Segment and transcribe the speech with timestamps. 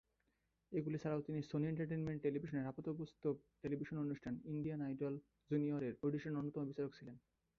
[0.71, 5.13] এগুলি ছাড়াও তিনি সনি এন্টারটেইনমেন্ট টেলিভিশনের আপাতবাস্তব টেলিভিশন অনুষ্ঠান "ইন্ডিয়ান আইডল
[5.51, 7.15] জুনিয়রের" অডিশনের অন্যতম বিচারক ছিলেন।